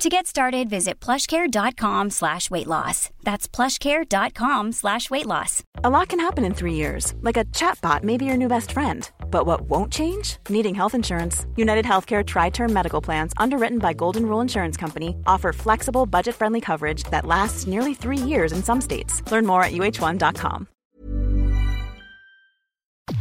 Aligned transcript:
To 0.00 0.08
get 0.08 0.26
started, 0.26 0.70
visit 0.70 0.98
plushcare.com 0.98 2.08
slash 2.08 2.50
weight 2.50 2.66
loss. 2.66 3.10
That's 3.22 3.46
plushcare.com 3.46 4.72
slash 4.72 5.10
weight 5.10 5.26
loss. 5.26 5.62
A 5.84 5.90
lot 5.90 6.08
can 6.08 6.20
happen 6.20 6.42
in 6.42 6.54
three 6.54 6.72
years, 6.72 7.12
like 7.20 7.36
a 7.36 7.44
chatbot 7.44 8.02
may 8.02 8.16
be 8.16 8.24
your 8.24 8.38
new 8.38 8.48
best 8.48 8.72
friend. 8.72 9.10
But 9.30 9.44
what 9.44 9.60
won't 9.68 9.92
change? 9.92 10.38
Needing 10.48 10.74
health 10.74 10.94
insurance. 10.94 11.44
United 11.54 11.84
Healthcare 11.84 12.26
Tri 12.26 12.48
Term 12.48 12.72
Medical 12.72 13.02
Plans, 13.02 13.34
underwritten 13.36 13.78
by 13.78 13.92
Golden 13.92 14.24
Rule 14.24 14.40
Insurance 14.40 14.78
Company, 14.78 15.14
offer 15.26 15.52
flexible, 15.52 16.06
budget 16.06 16.34
friendly 16.34 16.62
coverage 16.62 17.04
that 17.10 17.26
lasts 17.26 17.66
nearly 17.66 17.92
three 17.92 18.16
years 18.16 18.52
in 18.52 18.62
some 18.62 18.80
states. 18.80 19.22
Learn 19.30 19.44
more 19.44 19.62
at 19.62 19.72
uh1.com. 19.72 20.66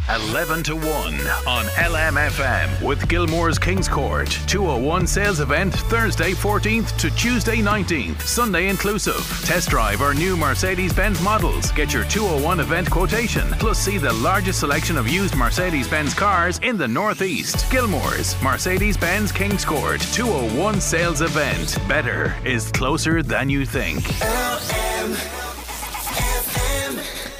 11 0.07 0.63
to 0.63 0.75
1 0.75 0.85
on 0.85 1.65
LMFM 1.65 2.81
with 2.81 3.07
Gilmore's 3.07 3.59
Kings 3.59 3.87
Court 3.87 4.27
201 4.47 5.05
sales 5.05 5.39
event 5.39 5.73
Thursday 5.73 6.31
14th 6.31 6.97
to 6.97 7.11
Tuesday 7.11 7.57
19th, 7.57 8.21
Sunday 8.21 8.69
inclusive. 8.69 9.21
Test 9.45 9.69
drive 9.69 10.01
our 10.01 10.15
new 10.15 10.35
Mercedes 10.35 10.93
Benz 10.93 11.21
models. 11.21 11.71
Get 11.73 11.93
your 11.93 12.05
201 12.05 12.59
event 12.59 12.89
quotation. 12.89 13.47
Plus, 13.59 13.77
see 13.77 13.99
the 13.99 14.13
largest 14.13 14.61
selection 14.61 14.97
of 14.97 15.07
used 15.07 15.35
Mercedes 15.35 15.87
Benz 15.87 16.15
cars 16.15 16.59
in 16.63 16.75
the 16.75 16.87
Northeast. 16.87 17.69
Gilmore's 17.71 18.41
Mercedes 18.41 18.97
Benz 18.97 19.31
Kings 19.31 19.63
Court 19.63 20.01
201 20.01 20.81
sales 20.81 21.21
event. 21.21 21.77
Better 21.87 22.35
is 22.43 22.71
closer 22.71 23.21
than 23.21 23.47
you 23.47 23.63
think. 23.63 24.03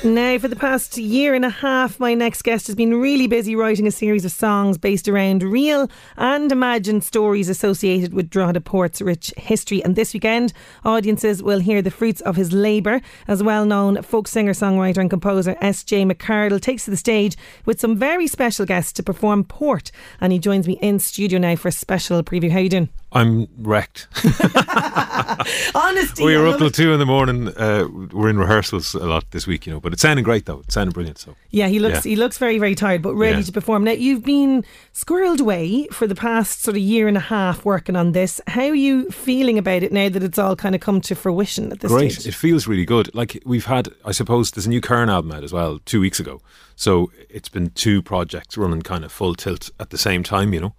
Now, 0.01 0.37
for 0.37 0.47
the 0.47 0.55
past 0.55 0.97
year 0.97 1.33
and 1.33 1.43
a 1.43 1.49
half, 1.49 1.99
my 1.99 2.13
next 2.13 2.43
guest 2.43 2.67
has 2.67 2.75
been 2.75 3.01
really 3.01 3.27
busy 3.27 3.53
writing 3.53 3.85
a 3.85 3.91
series 3.91 4.23
of 4.23 4.31
songs 4.31 4.77
based 4.77 5.09
around 5.09 5.43
real 5.43 5.91
and 6.15 6.49
imagined 6.53 7.03
stories 7.03 7.49
associated 7.49 8.13
with 8.13 8.29
Drogheda 8.29 8.61
Port's 8.61 9.01
rich 9.01 9.33
history. 9.35 9.83
And 9.83 9.97
this 9.97 10.13
weekend, 10.13 10.53
audiences 10.85 11.43
will 11.43 11.59
hear 11.59 11.81
the 11.81 11.91
fruits 11.91 12.21
of 12.21 12.37
his 12.37 12.53
labour 12.53 13.01
as 13.27 13.43
well 13.43 13.65
known 13.65 14.01
folk 14.01 14.29
singer, 14.29 14.53
songwriter, 14.53 14.99
and 14.99 15.09
composer 15.09 15.57
S.J. 15.59 16.05
McArdle 16.05 16.61
takes 16.61 16.85
to 16.85 16.91
the 16.91 16.97
stage 16.97 17.35
with 17.65 17.81
some 17.81 17.97
very 17.97 18.27
special 18.27 18.65
guests 18.65 18.93
to 18.93 19.03
perform 19.03 19.43
Port. 19.43 19.91
And 20.21 20.31
he 20.31 20.39
joins 20.39 20.65
me 20.65 20.79
in 20.81 20.99
studio 20.99 21.39
now 21.39 21.57
for 21.57 21.67
a 21.67 21.73
special 21.73 22.23
preview. 22.23 22.49
How 22.49 22.59
you 22.59 22.69
doing? 22.69 22.89
I'm 23.11 23.47
wrecked. 23.57 24.07
Honesty. 25.75 26.23
we 26.23 26.37
were 26.37 26.47
up 26.47 26.59
till 26.59 26.69
two 26.69 26.93
in 26.93 26.99
the 26.99 27.07
morning. 27.07 27.47
Uh, 27.47 27.87
we're 28.13 28.29
in 28.29 28.37
rehearsals 28.37 28.93
a 28.93 29.05
lot 29.05 29.31
this 29.31 29.47
week, 29.47 29.65
you 29.65 29.73
know, 29.73 29.79
but 29.79 29.88
it's 29.93 30.01
sounding 30.01 30.23
great 30.23 30.45
though. 30.45 30.59
It's 30.59 30.73
sounding 30.73 30.91
brilliant. 30.93 31.17
So 31.17 31.35
Yeah, 31.51 31.67
he 31.67 31.79
looks 31.79 32.05
Yeah. 32.05 32.09
he 32.11 32.15
looks 32.15 32.37
very 32.37 32.57
very 32.59 32.75
tired, 32.75 33.01
but 33.01 33.15
ready 33.15 33.37
Yeah. 33.37 33.43
to 33.43 33.51
perform. 33.51 33.83
Now 33.83 33.91
you've 33.91 34.23
been 34.23 34.63
squirreled 34.93 35.39
away 35.39 35.87
for 35.91 36.07
the 36.07 36.15
past 36.15 36.61
sort 36.61 36.75
of 36.77 36.81
year 36.83 37.07
and 37.07 37.17
a 37.17 37.21
half 37.21 37.65
working 37.65 37.95
on 37.95 38.11
this. 38.11 38.41
How 38.47 38.63
are 38.67 38.75
you 38.75 39.09
feeling 39.09 39.57
about 39.57 39.83
it 39.83 39.91
now 39.91 40.09
that 40.09 40.23
it's 40.23 40.37
all 40.39 40.55
kind 40.55 40.75
of 40.75 40.81
come 40.81 41.01
to 41.01 41.15
fruition 41.15 41.71
at 41.71 41.79
this 41.79 41.91
great. 41.91 42.11
stage? 42.13 42.27
It 42.27 42.35
feels 42.35 42.67
really 42.67 42.85
good. 42.85 43.13
Like 43.13 43.41
we've 43.45 43.65
had, 43.65 43.89
I 44.05 44.11
suppose, 44.11 44.51
there's 44.51 44.65
a 44.65 44.69
new 44.69 44.81
Kern 44.81 45.09
album 45.09 45.31
out 45.31 45.43
as 45.43 45.53
well 45.53 45.79
two 45.85 45.99
weeks 46.01 46.19
ago. 46.19 46.41
So 46.75 47.11
it's 47.29 47.49
been 47.49 47.71
two 47.71 48.01
projects 48.01 48.57
running 48.57 48.81
kind 48.81 49.03
of 49.03 49.11
full 49.11 49.35
tilt 49.35 49.69
at 49.79 49.89
the 49.89 49.97
same 49.97 50.23
time, 50.23 50.53
you 50.53 50.61
know. 50.61 50.75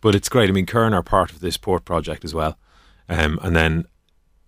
But 0.00 0.14
it's 0.14 0.28
great. 0.28 0.48
I 0.50 0.52
mean, 0.52 0.66
Kern 0.66 0.94
are 0.94 1.02
part 1.02 1.30
of 1.30 1.40
this 1.40 1.56
port 1.56 1.84
project 1.84 2.24
as 2.24 2.34
well. 2.34 2.58
Um, 3.08 3.38
and 3.42 3.54
then, 3.54 3.84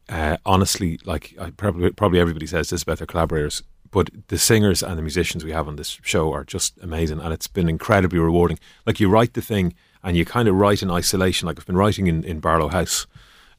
uh, 0.08 0.36
honestly, 0.44 0.98
like 1.04 1.34
I 1.40 1.50
probably 1.50 1.90
probably 1.90 2.18
everybody 2.20 2.46
says 2.46 2.70
this 2.70 2.82
about 2.82 2.98
their 2.98 3.06
collaborators, 3.06 3.62
but 3.94 4.10
the 4.26 4.38
singers 4.38 4.82
and 4.82 4.98
the 4.98 5.02
musicians 5.02 5.44
we 5.44 5.52
have 5.52 5.68
on 5.68 5.76
this 5.76 6.00
show 6.02 6.32
are 6.32 6.42
just 6.42 6.76
amazing, 6.82 7.20
and 7.20 7.32
it's 7.32 7.46
been 7.46 7.68
incredibly 7.68 8.18
rewarding. 8.18 8.58
Like 8.84 8.98
you 8.98 9.08
write 9.08 9.34
the 9.34 9.40
thing, 9.40 9.72
and 10.02 10.16
you 10.16 10.24
kind 10.24 10.48
of 10.48 10.56
write 10.56 10.82
in 10.82 10.90
isolation. 10.90 11.46
Like 11.46 11.60
I've 11.60 11.66
been 11.66 11.76
writing 11.76 12.08
in, 12.08 12.24
in 12.24 12.40
Barlow 12.40 12.66
House, 12.66 13.06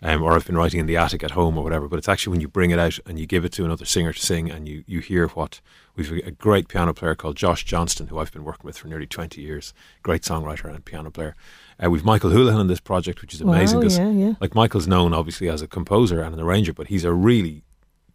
um, 0.01 0.21
or 0.21 0.33
I've 0.33 0.45
been 0.45 0.57
writing 0.57 0.81
in 0.81 0.87
the 0.87 0.97
attic 0.97 1.23
at 1.23 1.31
home 1.31 1.57
or 1.57 1.63
whatever. 1.63 1.87
But 1.87 1.99
it's 1.99 2.09
actually 2.09 2.31
when 2.31 2.41
you 2.41 2.49
bring 2.49 2.71
it 2.71 2.79
out 2.79 2.99
and 3.05 3.17
you 3.17 3.25
give 3.25 3.45
it 3.45 3.53
to 3.53 3.63
another 3.63 3.85
singer 3.85 4.11
to 4.11 4.19
sing, 4.19 4.51
and 4.51 4.67
you 4.67 4.83
you 4.85 4.99
hear 4.99 5.29
what 5.29 5.61
we've 5.95 6.11
a 6.11 6.31
great 6.31 6.67
piano 6.67 6.93
player 6.93 7.15
called 7.15 7.37
Josh 7.37 7.63
Johnston, 7.63 8.07
who 8.07 8.19
I've 8.19 8.33
been 8.33 8.43
working 8.43 8.65
with 8.65 8.77
for 8.77 8.89
nearly 8.89 9.07
twenty 9.07 9.41
years. 9.41 9.73
Great 10.03 10.23
songwriter 10.23 10.65
and 10.65 10.83
piano 10.83 11.11
player. 11.11 11.33
Uh, 11.81 11.89
we've 11.89 12.03
Michael 12.03 12.31
Holohan 12.31 12.59
on 12.59 12.67
this 12.67 12.81
project, 12.81 13.21
which 13.21 13.33
is 13.33 13.39
amazing 13.39 13.77
Wow, 13.77 13.83
because 13.83 13.97
yeah, 13.99 14.09
yeah. 14.11 14.33
like 14.41 14.53
Michael's 14.53 14.85
known 14.85 15.13
obviously 15.13 15.47
as 15.47 15.61
a 15.61 15.67
composer 15.67 16.21
and 16.21 16.33
an 16.33 16.41
arranger, 16.41 16.73
but 16.73 16.87
he's 16.87 17.05
a 17.05 17.13
really 17.13 17.63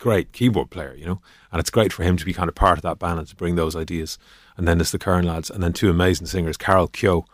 great 0.00 0.32
keyboard 0.32 0.70
player, 0.70 0.94
you 0.98 1.06
know, 1.06 1.20
and 1.52 1.60
it's 1.60 1.70
great 1.70 1.92
for 1.92 2.02
him 2.02 2.16
to 2.16 2.24
be 2.24 2.32
kind 2.32 2.48
of 2.48 2.56
part 2.56 2.78
of 2.78 2.82
that 2.82 2.98
band 2.98 3.20
and 3.20 3.28
to 3.28 3.36
bring 3.36 3.54
those 3.54 3.76
ideas. 3.76 4.18
And 4.56 4.66
then 4.66 4.78
there's 4.78 4.90
the 4.90 4.98
Kern 4.98 5.24
lads, 5.24 5.50
and 5.50 5.62
then 5.62 5.72
two 5.72 5.90
amazing 5.90 6.26
singers, 6.26 6.56
Carol 6.56 6.88
Keogh, 6.88 7.24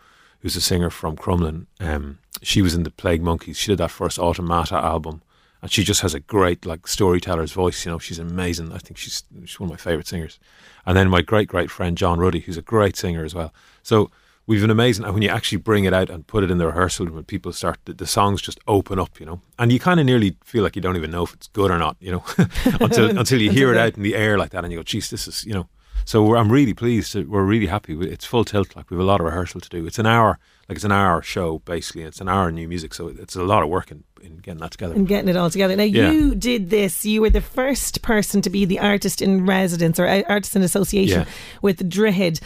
who's 0.41 0.55
a 0.55 0.61
singer 0.61 0.91
from 0.91 1.15
Crumlin. 1.15 1.65
Um, 1.79 2.19
she 2.43 2.61
was 2.61 2.75
in 2.75 2.83
the 2.83 2.91
Plague 2.91 3.23
Monkeys. 3.23 3.57
She 3.57 3.71
did 3.71 3.79
that 3.79 3.89
first 3.89 4.19
Automata 4.19 4.75
album, 4.75 5.23
and 5.61 5.71
she 5.71 5.83
just 5.83 6.01
has 6.01 6.13
a 6.13 6.19
great 6.19 6.65
like 6.65 6.87
storyteller's 6.87 7.53
voice. 7.53 7.83
You 7.83 7.91
know, 7.91 7.99
she's 7.99 8.19
amazing. 8.19 8.71
I 8.71 8.77
think 8.77 8.97
she's 8.97 9.23
she's 9.45 9.59
one 9.59 9.69
of 9.69 9.71
my 9.71 9.77
favorite 9.77 10.07
singers. 10.07 10.39
And 10.85 10.95
then 10.95 11.09
my 11.09 11.21
great 11.21 11.47
great 11.47 11.71
friend 11.71 11.97
John 11.97 12.19
Ruddy, 12.19 12.41
who's 12.41 12.57
a 12.57 12.61
great 12.61 12.95
singer 12.95 13.25
as 13.25 13.33
well. 13.33 13.53
So. 13.81 14.11
We've 14.47 14.61
been 14.61 14.71
amazing, 14.71 15.03
and 15.03 15.13
when 15.13 15.21
you 15.23 15.29
actually 15.29 15.57
bring 15.57 15.83
it 15.83 15.93
out 15.93 16.09
and 16.09 16.25
put 16.25 16.41
it 16.43 16.49
in 16.49 16.57
the 16.57 16.67
rehearsal 16.67 17.05
room, 17.05 17.17
and 17.17 17.27
people 17.27 17.51
start, 17.51 17.79
the, 17.83 17.93
the 17.93 18.07
songs 18.07 18.41
just 18.41 18.59
open 18.65 18.97
up, 18.97 19.19
you 19.19 19.25
know, 19.25 19.41
and 19.59 19.73
you 19.73 19.79
kind 19.79 19.99
of 19.99 20.05
nearly 20.05 20.37
feel 20.45 20.63
like 20.63 20.75
you 20.77 20.81
don't 20.81 20.95
even 20.95 21.11
know 21.11 21.23
if 21.25 21.33
it's 21.33 21.47
good 21.49 21.69
or 21.69 21.77
not, 21.77 21.97
you 21.99 22.11
know, 22.11 22.23
until 22.79 23.17
until 23.19 23.41
you 23.41 23.51
hear 23.51 23.71
it 23.73 23.77
out 23.77 23.97
in 23.97 24.03
the 24.03 24.15
air 24.15 24.37
like 24.37 24.51
that, 24.51 24.63
and 24.63 24.71
you 24.71 24.79
go, 24.79 24.83
"Geez, 24.83 25.09
this 25.09 25.27
is," 25.27 25.45
you 25.45 25.53
know. 25.53 25.67
So 26.05 26.23
we're, 26.23 26.37
I'm 26.37 26.49
really 26.49 26.73
pleased. 26.73 27.13
We're 27.15 27.43
really 27.43 27.65
happy. 27.65 27.93
It's 27.99 28.23
full 28.23 28.45
tilt. 28.45 28.73
Like 28.77 28.89
we 28.89 28.95
have 28.95 29.01
a 29.01 29.05
lot 29.05 29.19
of 29.19 29.25
rehearsal 29.25 29.59
to 29.59 29.67
do. 29.67 29.85
It's 29.85 29.99
an 29.99 30.05
hour, 30.05 30.39
like 30.69 30.77
it's 30.77 30.85
an 30.85 30.93
hour 30.93 31.21
show 31.21 31.59
basically. 31.59 32.03
It's 32.03 32.21
an 32.21 32.29
hour 32.29 32.47
of 32.47 32.53
new 32.53 32.69
music, 32.69 32.93
so 32.93 33.09
it's 33.09 33.35
a 33.35 33.43
lot 33.43 33.63
of 33.63 33.67
work 33.67 33.91
in, 33.91 34.05
in 34.21 34.37
getting 34.37 34.61
that 34.61 34.71
together. 34.71 34.93
and 34.95 35.05
getting 35.09 35.27
it 35.27 35.35
all 35.35 35.49
together. 35.49 35.75
Now 35.75 35.83
Yeah. 35.83 36.09
you 36.11 36.35
did 36.35 36.69
this. 36.69 37.03
You 37.05 37.19
were 37.21 37.29
the 37.29 37.41
first 37.41 38.01
person 38.01 38.41
to 38.43 38.49
be 38.49 38.63
the 38.63 38.79
artist 38.79 39.21
in 39.21 39.45
residence 39.45 39.99
or 39.99 40.07
artist 40.29 40.55
in 40.55 40.61
association 40.61 41.21
Yeah. 41.23 41.25
with 41.61 41.89
Droichead. 41.89 42.39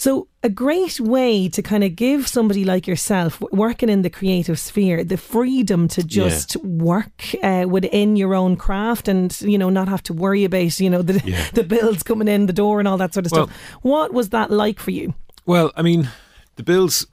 So 0.00 0.28
a 0.44 0.48
great 0.48 1.00
way 1.00 1.48
to 1.48 1.60
kind 1.60 1.82
of 1.82 1.96
give 1.96 2.28
somebody 2.28 2.64
like 2.64 2.86
yourself 2.86 3.40
working 3.52 3.88
in 3.88 4.02
the 4.02 4.10
creative 4.10 4.56
sphere 4.58 5.02
the 5.04 5.16
freedom 5.16 5.88
to 5.88 6.02
just 6.04 6.56
work 6.64 7.34
uh, 7.42 7.66
within 7.68 8.14
your 8.16 8.32
own 8.34 8.56
craft 8.56 9.08
and 9.08 9.36
you 9.40 9.58
know 9.58 9.70
not 9.70 9.88
have 9.88 10.02
to 10.04 10.12
worry 10.14 10.44
about 10.44 10.78
you 10.80 10.88
know 10.88 11.02
the 11.02 11.20
Yeah. 11.24 11.44
the 11.54 11.64
bills 11.64 12.02
coming 12.04 12.28
in 12.28 12.46
the 12.46 12.52
door 12.52 12.78
and 12.78 12.86
all 12.88 12.96
that 12.98 13.12
sort 13.12 13.26
of 13.26 13.32
Well- 13.32 13.46
stuff. 13.48 13.56
What 13.82 14.12
was 14.12 14.28
that 14.30 14.50
like 14.50 14.78
for 14.78 14.92
you? 14.92 15.14
Well, 15.46 15.72
I 15.76 15.82
mean, 15.82 16.08
the 16.56 16.62
bills, 16.62 17.06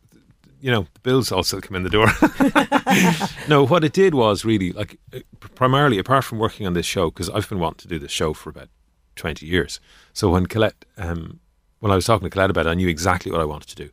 you 0.61 0.69
know, 0.71 0.85
the 0.93 0.99
bills 1.01 1.31
also 1.31 1.59
come 1.61 1.75
in 1.77 1.83
the 1.83 1.89
door. 1.89 2.07
no, 3.47 3.65
what 3.65 3.83
it 3.83 3.93
did 3.93 4.13
was 4.13 4.45
really 4.45 4.71
like 4.73 4.99
uh, 5.13 5.19
primarily 5.55 5.97
apart 5.99 6.23
from 6.23 6.37
working 6.39 6.67
on 6.67 6.73
this 6.73 6.85
show 6.85 7.09
because 7.09 7.29
I've 7.29 7.49
been 7.49 7.59
wanting 7.59 7.79
to 7.79 7.87
do 7.87 7.97
this 7.99 8.11
show 8.11 8.33
for 8.33 8.49
about 8.51 8.69
twenty 9.15 9.45
years. 9.47 9.79
So 10.13 10.29
when 10.31 10.45
Colette, 10.45 10.85
um, 10.97 11.39
when 11.85 11.91
I 11.91 11.95
was 11.95 12.05
talking 12.05 12.25
to 12.25 12.31
Colette 12.31 12.49
about 12.49 12.65
it, 12.65 12.69
I 12.71 12.73
knew 12.73 12.87
exactly 12.87 13.31
what 13.31 13.41
I 13.41 13.45
wanted 13.45 13.67
to 13.67 13.75
do. 13.75 13.91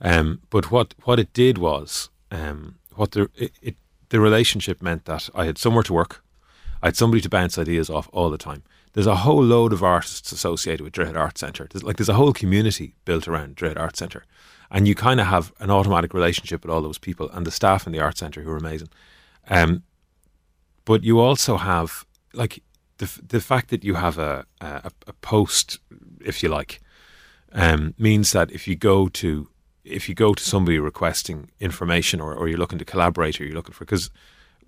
Um, 0.00 0.42
but 0.50 0.70
what 0.70 0.94
what 1.02 1.18
it 1.18 1.32
did 1.32 1.58
was 1.58 2.08
um, 2.30 2.76
what 2.94 3.10
the 3.10 3.28
it, 3.34 3.50
it 3.60 3.76
the 4.10 4.20
relationship 4.20 4.80
meant 4.80 5.06
that 5.06 5.28
I 5.34 5.44
had 5.44 5.58
somewhere 5.58 5.82
to 5.82 5.92
work. 5.92 6.22
I 6.80 6.86
had 6.86 6.96
somebody 6.96 7.20
to 7.22 7.28
bounce 7.28 7.58
ideas 7.58 7.90
off 7.90 8.08
all 8.12 8.30
the 8.30 8.38
time. 8.38 8.62
There's 8.92 9.08
a 9.08 9.16
whole 9.16 9.42
load 9.42 9.72
of 9.72 9.82
artists 9.82 10.30
associated 10.30 10.84
with 10.84 10.92
Droichead 10.92 11.18
Art 11.18 11.36
Centre. 11.36 11.66
There's 11.68 11.82
like 11.82 11.96
there's 11.96 12.08
a 12.08 12.14
whole 12.14 12.32
community 12.32 12.94
built 13.04 13.26
around 13.26 13.56
Droichead 13.56 13.80
Art 13.80 13.96
Centre, 13.96 14.24
and 14.70 14.86
you 14.86 14.94
kind 14.94 15.18
of 15.18 15.26
have 15.26 15.52
an 15.58 15.72
automatic 15.72 16.14
relationship 16.14 16.62
with 16.62 16.72
all 16.72 16.82
those 16.82 16.98
people 16.98 17.28
and 17.30 17.44
the 17.44 17.50
staff 17.50 17.84
in 17.84 17.92
the 17.92 17.98
art 17.98 18.16
centre 18.16 18.42
who 18.42 18.50
are 18.52 18.56
amazing. 18.56 18.90
Um, 19.48 19.82
but 20.84 21.02
you 21.02 21.18
also 21.18 21.56
have 21.56 22.06
like 22.32 22.62
the 22.98 23.10
the 23.26 23.40
fact 23.40 23.70
that 23.70 23.82
you 23.82 23.94
have 23.94 24.18
a 24.18 24.46
a, 24.60 24.92
a 25.08 25.12
post, 25.14 25.80
if 26.24 26.40
you 26.40 26.48
like, 26.48 26.80
um, 27.54 27.94
means 27.98 28.32
that 28.32 28.50
if 28.50 28.68
you 28.68 28.76
go 28.76 29.08
to 29.08 29.48
if 29.84 30.08
you 30.08 30.14
go 30.14 30.32
to 30.32 30.42
somebody 30.42 30.78
requesting 30.78 31.50
information 31.60 32.20
or, 32.20 32.34
or 32.34 32.48
you're 32.48 32.58
looking 32.58 32.78
to 32.78 32.84
collaborate 32.84 33.40
or 33.40 33.44
you're 33.44 33.54
looking 33.54 33.74
for 33.74 33.84
because 33.84 34.10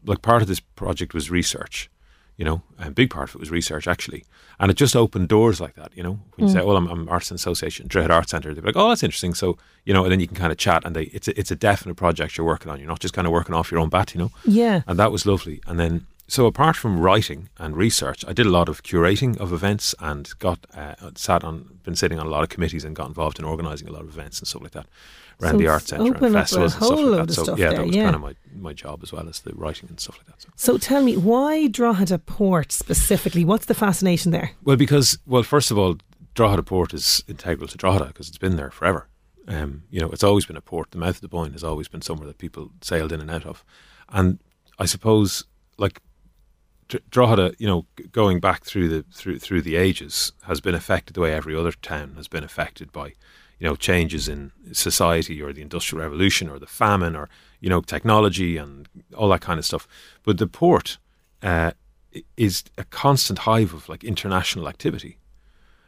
like 0.05 0.23
part 0.23 0.43
of 0.43 0.49
this 0.49 0.61
project 0.61 1.15
was 1.15 1.31
research 1.31 1.91
you 2.37 2.45
know 2.45 2.63
a 2.79 2.91
big 2.91 3.11
part 3.11 3.31
of 3.31 3.35
it 3.35 3.39
was 3.39 3.51
research 3.51 3.89
actually. 3.89 4.25
And 4.59 4.71
it 4.71 4.77
just 4.79 4.97
opened 4.97 5.29
doors 5.29 5.61
like 5.61 5.75
that 5.75 5.91
you 5.97 6.03
know? 6.03 6.21
When 6.37 6.47
you 6.47 6.53
say 6.53 6.65
well 6.65 6.77
I'm, 6.77 6.87
I'm 6.89 7.09
arts 7.09 7.31
and 7.31 7.39
association 7.39 7.89
Droichead 7.89 8.11
Art 8.11 8.29
Centre 8.29 8.55
they're 8.55 8.63
like 8.63 8.77
oh 8.77 8.89
that's 8.91 9.03
interesting. 9.03 9.35
So 9.35 9.59
you 9.85 9.93
know 9.95 10.05
and 10.05 10.13
then 10.13 10.21
you 10.21 10.27
can 10.27 10.37
kind 10.37 10.53
of 10.53 10.59
chat 10.59 10.85
and 10.85 10.95
they 10.95 11.05
it's 11.05 11.29
a, 11.29 11.39
it's 11.39 11.51
a 11.51 11.57
definite 11.57 11.97
project 11.97 12.37
you're 12.37 12.47
working 12.47 12.71
on. 12.71 12.79
You're 12.79 12.89
not 12.89 13.01
just 13.01 13.15
kind 13.15 13.27
of 13.27 13.33
working 13.33 13.55
off 13.55 13.71
your 13.71 13.81
own 13.81 13.89
bat 13.89 14.15
you 14.15 14.21
know? 14.21 14.31
Yeah. 14.45 14.83
and 14.87 14.99
that 14.99 15.11
was 15.11 15.27
lovely. 15.27 15.61
And 15.67 15.81
then 15.81 16.07
so 16.29 16.47
apart 16.47 16.77
from 16.77 16.99
writing 16.99 17.49
and 17.59 17.77
research, 17.77 18.25
I 18.27 18.33
did 18.33 18.47
a 18.47 18.51
lot 18.51 18.69
of 18.69 18.83
curating 18.83 19.39
of 19.39 19.53
events 19.53 19.95
and 20.01 20.29
got 20.39 20.67
uh, 20.75 20.95
sat 21.15 21.45
on, 21.45 21.79
been 21.85 21.95
sitting 21.95 22.19
on 22.19 22.27
a 22.27 22.31
lot 22.31 22.43
of 22.43 22.49
committees 22.49 22.85
and 22.85 22.97
got 22.97 23.07
involved 23.07 23.39
in 23.39 23.45
organising 23.45 23.89
a 23.89 23.93
lot 23.93 24.03
of 24.03 24.09
events 24.09 24.41
and 24.41 24.49
stuff 24.49 24.63
like 24.63 24.73
that 24.73 24.87
around 25.41 25.53
So 25.53 25.59
the 25.59 25.69
arts 25.69 25.87
centre 25.89 26.05
and 26.05 26.17
open 26.17 26.25
up 26.25 26.31
a 26.31 26.35
festivals 26.41 26.75
and 26.75 26.83
stuff 26.83 26.99
like 27.01 27.27
that. 27.27 27.33
So 27.35 27.57
yeah, 27.57 27.69
there, 27.69 27.79
that 27.79 27.87
was 27.87 27.97
yeah. 27.97 28.05
kind 28.05 28.17
of 28.17 28.23
my, 28.23 28.35
my 28.55 28.73
job 28.73 29.01
as 29.03 29.13
well 29.13 29.29
as 29.29 29.41
the 29.41 29.53
writing 29.55 29.89
and 29.89 30.01
stuff 30.01 30.19
like 30.19 30.27
that. 30.27 30.43
So. 30.43 30.49
So 30.57 30.79
tell 30.79 31.03
me, 31.03 31.17
why 31.17 31.69
Drogheda 31.69 32.19
Port 32.19 32.73
specifically? 32.73 33.45
What's 33.45 33.67
the 33.67 33.75
fascination 33.75 34.33
there? 34.33 34.51
Well, 34.65 34.77
because 34.77 35.19
well, 35.27 35.45
first 35.45 35.71
of 35.71 35.79
all, 35.79 35.99
Drogheda 36.35 36.65
Port 36.65 36.93
is 36.93 37.23
integral 37.29 37.69
to 37.69 37.77
Drogheda 37.77 38.07
because 38.07 38.29
it's 38.29 38.39
been 38.39 38.57
there 38.57 38.71
forever. 38.71 39.09
Um, 39.49 39.85
you 39.91 40.01
know, 40.01 40.11
it's 40.11 40.25
always 40.25 40.45
been 40.45 40.57
a 40.57 40.61
port. 40.61 40.91
The 40.91 40.99
mouth 40.99 41.17
of 41.17 41.21
the 41.21 41.29
Boyne 41.29 41.53
has 41.53 41.63
always 41.63 41.87
been 41.87 42.03
somewhere 42.03 42.27
that 42.27 42.39
people 42.39 42.73
sailed 42.81 43.13
in 43.13 43.21
and 43.21 43.31
out 43.31 43.47
of, 43.47 43.65
and 44.09 44.41
I 44.79 44.87
suppose 44.87 45.45
like 45.79 46.01
Drogheda, 47.11 47.55
you 47.59 47.67
know, 47.67 47.87
going 48.13 48.41
back 48.41 48.65
through 48.65 48.89
the 48.89 49.05
through 49.13 49.39
through 49.39 49.63
the 49.63 49.77
ages, 49.77 50.33
has 50.43 50.61
been 50.61 50.75
affected 50.75 51.15
the 51.15 51.21
way 51.21 51.33
every 51.33 51.55
other 51.55 51.73
town 51.73 52.15
has 52.17 52.29
been 52.29 52.45
affected 52.45 52.93
by, 52.93 53.09
you 53.59 53.67
know, 53.67 53.77
changes 53.77 54.29
in 54.29 54.53
society 54.73 55.43
or 55.43 55.53
the 55.53 55.63
industrial 55.63 56.03
revolution 56.03 56.49
or 56.49 56.59
the 56.59 56.67
famine 56.67 57.17
or 57.17 57.29
you 57.61 57.69
know 57.69 57.81
technology 57.81 58.57
and 58.57 58.89
all 59.17 59.29
that 59.31 59.41
kind 59.41 59.59
of 59.59 59.65
stuff. 59.65 59.89
But 60.23 60.39
the 60.39 60.47
port 60.47 60.99
uh, 61.43 61.73
is 62.37 62.65
a 62.79 62.85
constant 62.85 63.41
hive 63.41 63.75
of 63.75 63.89
like 63.89 64.05
international 64.05 64.69
activity, 64.69 65.19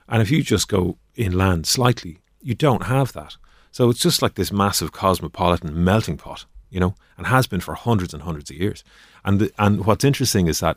and 0.09 0.21
if 0.21 0.31
you 0.31 0.43
just 0.43 0.69
go 0.69 0.99
inland 1.15 1.67
slightly, 1.67 2.19
you 2.43 2.55
don't 2.55 2.85
have 2.85 3.13
that. 3.13 3.37
So 3.71 3.89
it's 3.91 4.01
just 4.01 4.23
like 4.23 4.35
this 4.35 4.51
massive 4.51 4.93
cosmopolitan 4.93 5.85
melting 5.85 6.17
pot, 6.17 6.47
you 6.71 6.81
know, 6.81 6.95
and 7.17 7.27
has 7.27 7.47
been 7.47 7.61
for 7.61 7.75
hundreds 7.75 8.15
and 8.15 8.23
hundreds 8.23 8.51
of 8.51 8.57
years. 8.57 8.85
And 9.25 9.41
the, 9.41 9.53
and 9.59 9.85
what's 9.87 10.05
interesting 10.05 10.47
is 10.49 10.61
that 10.61 10.77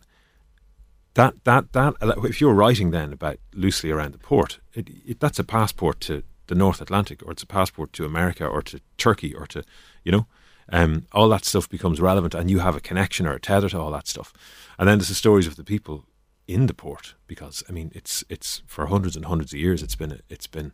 that 1.14 1.44
that 1.44 1.72
that 1.74 1.96
if 2.24 2.40
you're 2.40 2.54
writing 2.54 2.92
then 2.92 3.14
about 3.14 3.38
loosely 3.54 3.92
around 3.92 4.14
the 4.14 4.18
port, 4.18 4.60
it, 4.74 4.90
it, 5.06 5.20
that's 5.20 5.40
a 5.40 5.44
passport 5.44 6.00
to 6.02 6.24
the 6.48 6.56
North 6.56 6.82
Atlantic, 6.82 7.24
or 7.24 7.32
it's 7.32 7.44
a 7.44 7.48
passport 7.48 7.94
to 7.94 8.06
America, 8.06 8.46
or 8.46 8.62
to 8.62 8.80
Turkey, 8.98 9.34
or 9.34 9.46
to 9.48 9.64
you 10.04 10.12
know, 10.12 10.28
um, 10.70 11.06
all 11.12 11.30
that 11.30 11.46
stuff 11.46 11.70
becomes 11.70 12.00
relevant, 12.02 12.34
and 12.34 12.50
you 12.50 12.60
have 12.60 12.76
a 12.76 12.82
connection 12.82 13.28
or 13.28 13.34
a 13.34 13.40
tether 13.40 13.70
to 13.70 13.80
all 13.80 13.92
that 13.92 14.08
stuff. 14.08 14.34
And 14.78 14.88
then 14.88 14.98
there's 14.98 15.10
the 15.10 15.16
stories 15.16 15.48
of 15.48 15.56
the 15.56 15.64
people 15.64 16.06
in 16.48 16.66
the 16.68 16.74
port, 16.74 17.16
because 17.28 17.64
I 17.70 17.72
mean, 17.72 17.92
it's 17.94 18.24
it's 18.30 18.64
for 18.66 18.88
hundreds 18.88 19.16
and 19.16 19.26
hundreds 19.26 19.54
of 19.54 19.60
years, 19.60 19.84
it's 19.84 19.96
been 19.96 20.22
it's 20.30 20.48
been, 20.48 20.74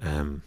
um, 0.00 0.42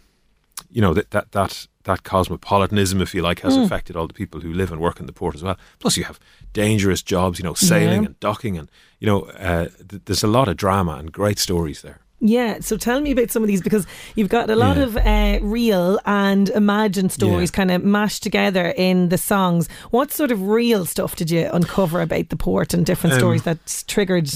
you 0.72 0.80
know, 0.80 0.94
that 0.94 1.10
that 1.10 1.32
that 1.32 1.66
that 1.84 2.02
cosmopolitanism, 2.04 3.00
if 3.02 3.14
you 3.14 3.22
like, 3.22 3.40
has 3.40 3.56
affected 3.56 3.96
all 3.96 4.06
the 4.06 4.14
people 4.14 4.40
who 4.40 4.52
live 4.52 4.70
and 4.72 4.80
work 4.80 5.00
in 5.00 5.06
the 5.06 5.12
port 5.12 5.34
as 5.34 5.42
well. 5.42 5.56
Plus, 5.80 5.96
you 5.96 6.04
have 6.04 6.18
dangerous 6.52 7.02
jobs, 7.02 7.38
you 7.38 7.44
know, 7.44 7.54
sailing 7.54 8.02
Yeah. 8.02 8.06
and 8.06 8.20
docking, 8.20 8.56
and 8.58 8.70
you 9.00 9.06
know, 9.06 9.22
uh, 9.22 9.66
th- 9.88 10.02
there's 10.04 10.22
a 10.22 10.28
lot 10.28 10.48
of 10.48 10.56
drama 10.56 10.92
and 10.92 11.10
great 11.12 11.38
stories 11.38 11.82
there. 11.82 11.98
Yeah, 12.24 12.60
so 12.60 12.76
tell 12.76 13.00
me 13.00 13.10
about 13.10 13.32
some 13.32 13.42
of 13.42 13.48
these 13.48 13.62
because 13.62 13.84
you've 14.14 14.28
got 14.28 14.48
a 14.48 14.54
lot 14.54 14.76
Yeah. 14.76 14.82
of 14.84 14.96
uh, 14.96 15.38
real 15.44 15.98
and 16.06 16.50
imagined 16.50 17.10
stories 17.10 17.50
Yeah. 17.52 17.56
kind 17.56 17.70
of 17.72 17.82
mashed 17.82 18.22
together 18.22 18.72
in 18.76 19.08
the 19.08 19.18
songs. 19.18 19.68
What 19.90 20.12
sort 20.12 20.30
of 20.30 20.40
real 20.46 20.86
stuff 20.86 21.16
did 21.16 21.32
you 21.32 21.50
uncover 21.52 22.00
about 22.00 22.28
the 22.28 22.36
port 22.36 22.74
and 22.74 22.86
different 22.86 23.14
Um, 23.14 23.18
stories 23.18 23.42
that 23.42 23.58
triggered, 23.88 24.30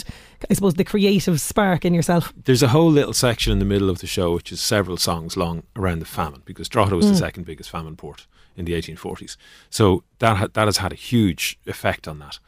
I 0.51 0.55
suppose, 0.55 0.75
the 0.75 0.85
creative 0.85 1.41
spark 1.41 1.85
in 1.85 1.95
yourself? 1.95 2.33
There's 2.45 2.63
a 2.63 2.69
whole 2.69 2.91
little 2.91 3.13
section 3.13 3.53
in 3.53 3.59
the 3.59 3.65
middle 3.65 3.91
of 3.91 3.99
the 3.99 4.07
show 4.07 4.35
which 4.35 4.53
is 4.53 4.61
several 4.61 4.97
songs 4.97 5.37
long 5.37 5.63
around 5.75 6.01
the 6.01 6.07
famine 6.07 6.43
because 6.45 6.69
Drogheda 6.69 6.97
was 6.97 7.09
the 7.09 7.17
second 7.17 7.45
biggest 7.45 7.71
famine 7.71 7.97
port 7.97 8.27
in 8.57 8.65
the 8.65 8.73
1840s. 8.73 9.37
So 9.71 10.03
that 10.19 10.37
ha- 10.37 10.49
that 10.53 10.67
has 10.67 10.79
had 10.79 10.93
a 10.93 10.97
huge 10.97 11.59
effect 11.67 12.09
on 12.09 12.19
that. 12.21 12.39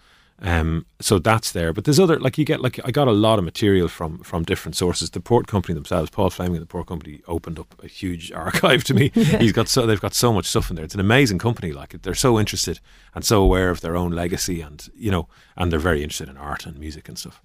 Um, 0.40 0.86
so 1.00 1.18
that's 1.18 1.50
there, 1.50 1.72
but 1.72 1.84
there's 1.84 1.98
other 1.98 2.18
like 2.20 2.38
you 2.38 2.44
get 2.44 2.60
like 2.60 2.78
I 2.84 2.92
got 2.92 3.08
a 3.08 3.12
lot 3.12 3.40
of 3.40 3.44
material 3.44 3.88
from 3.88 4.18
from 4.18 4.44
different 4.44 4.76
sources. 4.76 5.10
The 5.10 5.20
port 5.20 5.48
company 5.48 5.74
themselves, 5.74 6.10
Paul 6.10 6.30
Fleming, 6.30 6.56
and 6.56 6.62
the 6.62 6.66
port 6.66 6.86
company, 6.86 7.22
opened 7.26 7.58
up 7.58 7.74
a 7.82 7.88
huge 7.88 8.30
archive 8.46 8.84
to 8.84 8.94
me. 8.94 9.08
He's 9.14 9.50
got 9.50 9.68
so 9.68 9.84
they've 9.84 10.00
got 10.00 10.14
so 10.14 10.32
much 10.32 10.46
stuff 10.46 10.70
in 10.70 10.76
there. 10.76 10.84
It's 10.84 10.94
an 10.94 11.00
amazing 11.00 11.38
company. 11.38 11.72
Like 11.72 12.00
they're 12.02 12.14
so 12.14 12.38
interested 12.38 12.78
and 13.16 13.24
so 13.24 13.42
aware 13.42 13.70
of 13.70 13.80
their 13.80 13.96
own 13.96 14.12
legacy, 14.12 14.60
and 14.60 14.88
you 14.96 15.10
know, 15.10 15.28
and 15.56 15.72
they're 15.72 15.80
very 15.80 16.04
interested 16.04 16.28
in 16.28 16.36
art 16.36 16.66
and 16.66 16.78
music 16.78 17.08
and 17.08 17.18
stuff. 17.18 17.42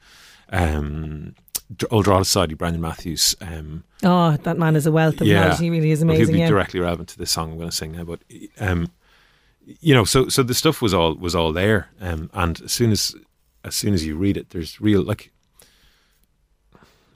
Um, 0.52 1.36
Old 1.90 2.06
Drogheda 2.06 2.26
Society, 2.26 2.54
Brendan 2.54 2.82
Matthews. 2.82 3.36
Um, 3.42 3.84
Oh, 4.04 4.36
that 4.36 4.58
man 4.58 4.76
is 4.76 4.86
a 4.86 4.92
wealth 4.92 5.22
of 5.22 5.28
knowledge. 5.28 5.60
He 5.60 5.70
really 5.70 5.92
is 5.92 6.00
well, 6.00 6.10
amazing. 6.10 6.26
he'll 6.26 6.34
be 6.34 6.40
yeah. 6.40 6.50
directly 6.50 6.80
relevant 6.80 7.10
to 7.10 7.18
the 7.18 7.26
song 7.26 7.52
I'm 7.52 7.58
going 7.58 7.70
to 7.70 7.76
sing 7.76 7.94
now, 7.94 8.04
but 8.04 8.20
um, 8.60 8.92
you 9.66 9.94
know, 9.94 10.04
so 10.04 10.28
so 10.28 10.44
the 10.44 10.54
stuff 10.54 10.82
was 10.82 10.94
all 10.94 11.16
was 11.16 11.36
all 11.36 11.54
there, 11.54 11.90
um, 12.02 12.30
and 12.34 12.62
as 12.62 12.72
soon 12.72 12.92
as 12.92 13.16
as 13.64 13.76
soon 13.76 13.94
as 13.94 14.06
you 14.06 14.18
read 14.18 14.38
it, 14.38 14.50
there's 14.50 14.82
real 14.82 15.02
like. 15.02 15.32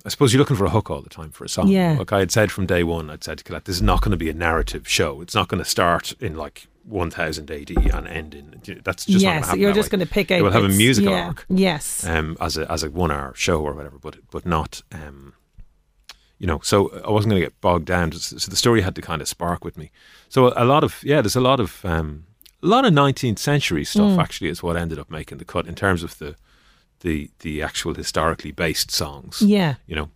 I 0.06 0.09
suppose 0.09 0.31
you're 0.31 0.39
looking 0.39 0.56
for 0.56 0.63
a 0.63 0.69
hook 0.69 0.89
all 0.89 1.01
the 1.01 1.09
time 1.09 1.31
for 1.31 1.44
a 1.44 1.50
song. 1.50 1.68
Yeah. 1.68 1.97
Like 2.00 2.13
I 2.13 2.19
had 2.19 2.31
said 2.31 2.50
from 2.50 2.65
day 2.65 2.81
one, 2.81 3.09
I'd 3.09 3.25
said 3.25 3.39
to 3.39 3.44
Colette, 3.44 3.65
this 3.65 3.75
is 3.75 3.81
not 3.81 4.00
going 4.00 4.12
to 4.12 4.18
be 4.18 4.29
a 4.29 4.33
narrative 4.33 4.88
show. 4.88 5.19
It's 5.19 5.35
not 5.35 5.50
going 5.50 5.62
to 5.62 5.69
start 5.69 6.13
in 6.21 6.38
like 6.38 6.68
1000 6.88 7.51
AD 7.51 7.69
and 7.94 8.07
end 8.07 8.34
in. 8.34 8.81
That's 8.84 9.06
just 9.06 9.24
not 9.25 9.36
yes, 9.48 9.56
you're 9.56 9.74
just 9.74 9.89
going 9.92 10.00
to 10.00 10.06
pick 10.06 10.31
out. 10.31 10.39
It 10.39 10.44
will 10.44 10.51
have 10.51 10.63
a 10.63 10.69
musical 10.69 11.12
yeah. 11.12 11.25
arc 11.28 11.45
Yes. 11.50 12.06
um, 12.06 12.38
as 12.39 12.57
a 12.57 12.72
as 12.72 12.84
a 12.84 12.89
one 12.89 13.12
hour 13.12 13.34
show 13.36 13.62
or 13.62 13.74
whatever, 13.74 13.98
but 14.00 14.18
but 14.31 14.45
not 14.45 14.81
um, 14.92 15.34
you 16.39 16.48
know. 16.48 16.60
So 16.63 16.89
I 17.06 17.12
wasn't 17.12 17.31
going 17.31 17.42
to 17.42 17.45
get 17.45 17.60
bogged 17.62 17.86
down. 17.86 18.12
So 18.13 18.38
so 18.38 18.50
the 18.50 18.56
story 18.56 18.81
had 18.81 18.95
to 18.95 19.01
kind 19.01 19.22
of 19.22 19.28
spark 19.28 19.63
with 19.66 19.78
me. 19.78 19.92
So 20.30 20.54
a 20.56 20.66
lot 20.66 20.84
of 20.84 21.04
yeah, 21.04 21.22
there's 21.22 21.36
a 21.36 21.42
lot 21.42 21.60
of 21.60 21.84
um, 21.86 22.25
a 22.63 22.68
lot 22.68 22.86
of 22.86 22.94
19th 22.94 23.39
century 23.39 23.86
stuff 23.86 24.12
Mm. 24.18 24.22
actually 24.24 24.50
is 24.50 24.63
what 24.63 24.78
ended 24.78 24.98
up 25.00 25.10
making 25.12 25.38
the 25.38 25.45
cut 25.45 25.68
in 25.68 25.75
terms 25.75 26.04
of 26.04 26.18
the 26.18 26.36
the 27.01 27.30
the 27.39 27.62
actual 27.62 27.94
historically 27.94 28.51
based 28.51 28.92
songs. 28.92 29.42
yeah. 29.42 29.75
You 29.86 29.95
know, 29.95 30.10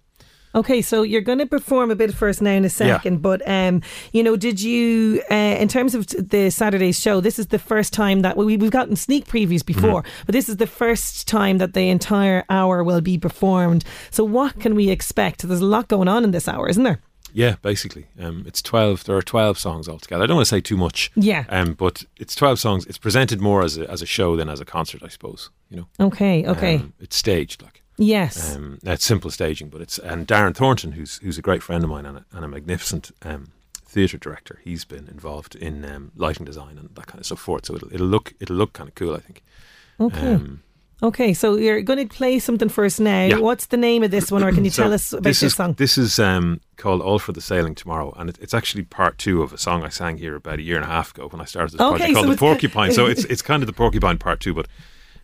Okay, 0.53 0.81
so 0.81 1.03
you're 1.03 1.21
going 1.21 1.39
to 1.39 1.45
perform 1.45 1.91
a 1.91 1.95
bit 1.95 2.13
first 2.13 2.41
now 2.41 2.51
in 2.51 2.65
a 2.65 2.69
second, 2.69 3.21
but 3.21 3.41
um, 3.47 3.81
you 4.11 4.21
know, 4.21 4.35
did 4.35 4.61
you, 4.61 5.21
uh, 5.31 5.33
in 5.35 5.67
terms 5.67 5.95
of 5.95 6.07
the 6.07 6.49
Saturday's 6.49 6.99
show, 6.99 7.21
this 7.21 7.39
is 7.39 7.47
the 7.47 7.59
first 7.59 7.93
time 7.93 8.21
that 8.21 8.35
we, 8.35 8.57
we've 8.57 8.71
gotten 8.71 8.95
sneak 8.95 9.25
previews 9.25 9.65
before, 9.65 10.03
but 10.25 10.33
this 10.33 10.49
is 10.49 10.57
the 10.57 10.67
first 10.67 11.27
time 11.27 11.57
that 11.59 11.73
the 11.73 11.89
entire 11.89 12.43
hour 12.49 12.83
will 12.83 13.01
be 13.01 13.17
performed. 13.17 13.83
So, 14.09 14.23
what 14.23 14.59
can 14.59 14.75
we 14.75 14.89
expect? 14.89 15.47
There's 15.47 15.61
a 15.61 15.65
lot 15.65 15.87
going 15.87 16.07
on 16.07 16.23
in 16.23 16.31
this 16.31 16.47
hour, 16.47 16.67
isn't 16.69 16.83
there? 16.83 17.01
yeah, 17.33 17.55
basically, 17.61 18.07
um, 18.19 18.43
it's 18.45 18.61
12. 18.61 19.05
There 19.05 19.15
are 19.15 19.21
12 19.21 19.57
songs 19.57 19.87
altogether. 19.87 20.23
I 20.23 20.27
don't 20.27 20.35
want 20.35 20.47
to 20.47 20.55
say 20.55 20.61
too 20.61 20.77
much. 20.77 21.11
Yeah. 21.15 21.45
Um, 21.47 21.73
but 21.73 22.03
it's 22.17 22.35
12 22.35 22.59
songs. 22.59 22.85
It's 22.87 22.97
presented 22.97 23.39
more 23.39 23.63
as 23.63 23.77
a, 23.77 23.89
as 23.89 24.01
a 24.01 24.05
show 24.05 24.35
than 24.35 24.49
as 24.49 24.59
a 24.59 24.65
concert, 24.65 25.01
I 25.03 25.07
suppose. 25.07 25.49
You 25.69 25.77
know, 25.77 25.87
Okay, 26.07 26.45
okay, 26.45 26.75
Um, 26.75 26.93
it's 26.99 27.15
staged 27.15 27.61
like. 27.61 27.80
Yes, 28.01 28.55
Um, 28.55 28.79
it's 28.83 29.05
simple 29.05 29.31
staging, 29.31 29.69
but 29.69 29.81
it's 29.81 29.97
and 29.99 30.27
Darren 30.27 30.55
Thornton, 30.55 30.91
who's 30.93 31.17
who's 31.23 31.37
a 31.37 31.41
great 31.41 31.63
friend 31.63 31.83
of 31.83 31.89
mine 31.89 32.05
and 32.05 32.17
a, 32.19 32.25
and 32.33 32.43
a 32.45 32.47
magnificent 32.47 33.11
um, 33.23 33.51
theatre 33.85 34.17
director. 34.17 34.59
He's 34.63 34.85
been 34.85 35.07
involved 35.07 35.55
in 35.55 35.85
um, 35.85 36.11
lighting 36.15 36.45
design 36.45 36.77
and 36.77 36.89
that 36.95 37.07
kind 37.07 37.19
of 37.19 37.25
stuff 37.25 37.39
for 37.39 37.57
it. 37.57 37.65
So 37.65 37.75
it'll, 37.75 37.93
it'll 37.93 38.07
look 38.07 38.33
it'll 38.39 38.55
look 38.55 38.73
kind 38.73 38.87
of 38.89 38.95
cool, 38.95 39.15
I 39.15 39.19
think. 39.19 39.41
okay, 39.99 40.33
Um, 40.33 40.63
okay. 41.03 41.33
So 41.33 41.57
you're 41.57 41.81
going 41.81 42.07
to 42.07 42.15
play 42.15 42.39
something 42.39 42.69
for 42.69 42.85
us 42.85 42.99
now. 42.99 43.25
Yeah. 43.25 43.39
What's 43.39 43.67
the 43.67 43.77
name 43.77 44.01
of 44.03 44.11
this 44.11 44.31
one, 44.31 44.43
or 44.43 44.51
can 44.51 44.63
you 44.65 44.71
so 44.71 44.83
tell 44.83 44.93
us 44.93 45.13
about 45.13 45.23
this 45.23 45.39
this 45.41 45.51
is, 45.51 45.55
song? 45.55 45.73
This 45.77 45.97
is 45.97 46.17
um, 46.19 46.59
called 46.77 47.01
"All 47.01 47.19
for 47.19 47.33
the 47.33 47.41
Sailing 47.41 47.75
Tomorrow," 47.75 48.13
and 48.17 48.29
it, 48.29 48.37
it's 48.41 48.53
actually 48.53 48.83
part 48.85 49.17
two 49.17 49.43
of 49.43 49.53
a 49.53 49.57
song 49.57 49.83
I 49.83 49.89
sang 49.89 50.17
here 50.17 50.35
about 50.35 50.59
a 50.59 50.63
year 50.63 50.77
and 50.77 50.85
a 50.85 50.89
half 50.89 51.11
ago 51.13 51.27
when 51.27 51.41
I 51.41 51.45
started 51.45 51.73
this 51.73 51.81
Okay, 51.81 51.97
project 51.97 52.13
called 52.15 52.25
so 52.25 52.31
"The 52.31 52.37
Porcupine." 52.37 52.91
so 52.93 53.05
it's 53.05 53.25
it's 53.31 53.41
kind 53.43 53.61
of 53.61 53.67
the 53.67 53.73
Porcupine 53.73 54.17
part 54.17 54.39
two, 54.39 54.53
but 54.53 54.67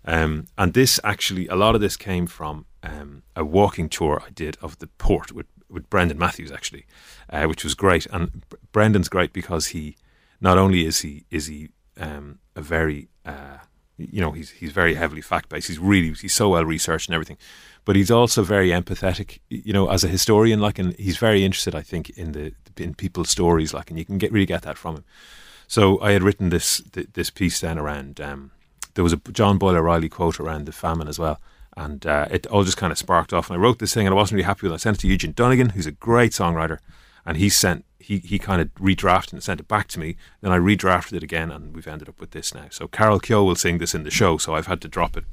um, 0.06 0.46
and 0.58 0.74
this 0.74 1.00
actually 1.04 1.48
a 1.48 1.56
lot 1.56 1.74
of 1.75 1.82
this 1.82 1.98
came 1.98 2.28
from 2.28 2.66
um, 2.84 3.24
a 3.36 3.43
walking 3.43 3.89
tour 3.89 4.22
I 4.25 4.29
did 4.31 4.57
of 4.62 4.79
the 4.79 4.88
port 4.88 5.31
with 5.31 5.48
with 5.69 5.89
Brendan 5.89 6.17
Matthews 6.17 6.51
actually, 6.51 6.86
uh, 7.29 7.46
which 7.46 7.63
was 7.63 7.75
great. 7.75 8.05
And 8.07 8.43
Brendan's 8.72 9.10
great 9.10 9.34
because 9.34 9.67
he 9.67 9.96
not 10.39 10.57
only 10.57 10.86
is 10.86 11.01
he 11.01 11.25
is 11.29 11.48
he 11.48 11.69
um, 12.00 12.39
a 12.55 12.62
very 12.62 13.10
uh, 13.25 13.57
you 13.98 14.22
know 14.22 14.31
he's 14.31 14.51
he's 14.51 14.72
very 14.72 14.93
heavily 14.93 15.22
fact 15.22 15.50
based. 15.50 15.67
He's 15.67 15.79
really 15.79 16.13
he's 16.13 16.34
so 16.34 16.50
well 16.50 16.65
researched 16.65 17.10
and 17.10 17.15
everything, 17.15 17.38
but 17.86 17.96
he's 17.96 18.12
also 18.12 18.43
very 18.43 18.69
empathetic. 18.69 19.39
You 19.50 19.74
know, 19.74 19.89
as 19.89 20.03
a 20.03 20.07
historian, 20.07 20.60
like, 20.60 20.79
and 20.79 20.93
he's 20.96 21.17
very 21.17 21.43
interested, 21.43 21.75
I 21.75 21.81
think, 21.81 22.10
in 22.12 22.31
the 22.34 22.53
in 22.77 22.93
people's 22.93 23.29
stories, 23.29 23.74
like, 23.74 23.89
and 23.89 23.98
you 23.98 24.05
can 24.05 24.17
get 24.17 24.31
really 24.31 24.46
get 24.46 24.62
that 24.63 24.77
from 24.77 24.98
him. 24.98 25.05
So 25.67 26.00
I 26.01 26.12
had 26.12 26.24
written 26.24 26.50
this 26.50 26.81
this 27.13 27.29
piece 27.29 27.60
then 27.60 27.77
around. 27.77 28.22
Um, 28.22 28.51
there 28.93 29.03
was 29.03 29.13
a 29.13 29.17
John 29.31 29.57
Boyle 29.57 29.75
O'Reilly 29.75 30.10
quote 30.10 30.39
around 30.39 30.65
the 30.65 30.72
famine 30.72 31.07
as 31.07 31.19
well, 31.19 31.39
and 31.77 32.05
uh, 32.05 32.27
it 32.29 32.48
all 32.48 32.63
just 32.63 32.75
kind 32.75 32.91
of 32.91 32.98
sparked 32.98 33.31
off. 33.31 33.50
And 33.50 33.57
I 33.57 33.62
wrote 33.62 33.79
this 33.79 33.93
thing, 33.93 34.07
and 34.07 34.13
I 34.13 34.17
wasn't 34.17 34.38
really 34.38 34.46
happy 34.46 34.63
with 34.63 34.72
it. 34.72 34.75
I 34.75 34.77
sent 34.77 34.98
it 34.98 35.01
to 35.01 35.07
Eugene 35.07 35.31
Dunnigan, 35.31 35.69
who's 35.69 35.86
a 35.86 35.91
great 35.91 36.31
songwriter, 36.31 36.79
and 37.25 37.38
he 37.38 37.48
sent 37.48 37.86
he 38.00 38.17
he 38.17 38.39
kind 38.39 38.62
of 38.62 38.74
redrafted 38.75 39.34
and 39.34 39.43
sent 39.43 39.60
it 39.60 39.67
back 39.67 39.88
to 39.89 40.00
me. 40.00 40.17
Then 40.41 40.51
I 40.51 40.57
redrafted 40.57 41.13
it 41.13 41.24
again, 41.24 41.51
and 41.51 41.74
we've 41.75 41.88
ended 41.88 42.10
up 42.10 42.19
with 42.19 42.31
this 42.31 42.53
now. 42.53 42.65
So 42.72 42.88
Carol 42.88 43.19
Keogh 43.19 43.43
will 43.43 43.55
sing 43.55 43.77
this 43.77 43.96
in 43.96 44.03
the 44.03 44.12
show, 44.12 44.38
so 44.38 44.55
I've 44.55 44.67
had 44.67 44.81
to 44.81 44.88
drop 44.88 45.15
it 45.15 45.25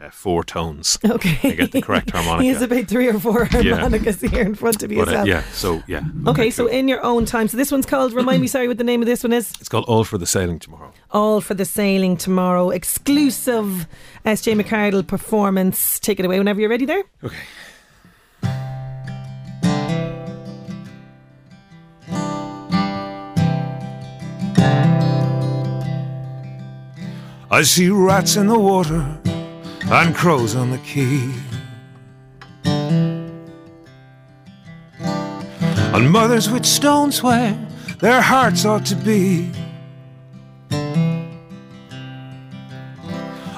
uh, 0.00 0.10
four 0.10 0.44
tones. 0.44 0.98
Okay. 1.04 1.38
You 1.50 1.54
get 1.56 1.72
the 1.72 1.82
correct 1.82 2.10
harmonica. 2.14 2.42
he 2.42 2.48
has 2.50 2.62
about 2.62 2.86
three 2.86 3.08
or 3.08 3.18
four 3.18 3.46
harmonicas 3.46 4.20
here 4.20 4.42
in 4.42 4.54
front 4.54 4.82
of 4.82 4.92
you 4.92 5.04
But 5.04 5.12
uh, 5.14 5.24
yeah, 5.24 5.42
so 5.52 5.82
yeah. 5.86 6.02
Okay, 6.26 6.50
so 6.50 6.64
cool. 6.66 6.72
in 6.72 6.86
your 6.88 7.02
own 7.04 7.24
time. 7.24 7.48
So 7.48 7.56
this 7.56 7.72
one's 7.72 7.86
called, 7.86 8.12
remind 8.12 8.40
me, 8.40 8.46
sorry, 8.54 8.68
what 8.68 8.78
the 8.78 8.84
name 8.84 9.02
of 9.02 9.06
this 9.06 9.24
one 9.24 9.32
is? 9.32 9.52
it's 9.60 9.68
called 9.68 9.84
All 9.86 10.04
for 10.04 10.18
the 10.18 10.26
Sailing 10.26 10.58
tomorrow. 10.58 10.92
All 11.10 11.40
for 11.40 11.54
the 11.54 11.64
Sailing 11.64 12.16
Tomorrow. 12.16 12.70
Exclusive 12.70 13.86
SJ 14.24 14.60
McArdle 14.60 15.06
performance. 15.06 15.98
Take 15.98 16.20
it 16.20 16.26
away 16.26 16.38
whenever 16.38 16.60
you're 16.60 16.70
ready 16.70 16.84
there. 16.86 17.02
Okay. 17.24 17.36
I 27.50 27.62
see 27.62 27.88
rats 27.88 28.36
in 28.36 28.46
the 28.46 28.58
water 28.58 29.18
and 29.90 30.14
crows 30.14 30.54
on 30.54 30.70
the 30.70 30.78
quay. 30.78 31.30
And 35.94 36.10
mothers 36.10 36.50
with 36.50 36.64
stones 36.66 37.22
where 37.22 37.58
their 38.00 38.20
hearts 38.20 38.64
ought 38.64 38.86
to 38.86 38.94
be. 38.96 39.50